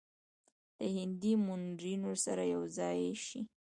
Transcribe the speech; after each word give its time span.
له 0.77 0.85
هندي 0.95 1.33
منورینو 1.45 2.11
سره 2.25 2.43
یو 2.53 2.63
ځای 2.77 3.01
شي. 3.25 3.39